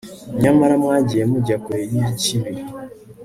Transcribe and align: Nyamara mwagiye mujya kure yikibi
Nyamara 0.41 0.73
mwagiye 0.83 1.23
mujya 1.31 1.57
kure 1.63 1.83
yikibi 1.93 2.51